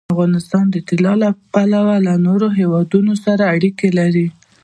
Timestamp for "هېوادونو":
2.59-3.13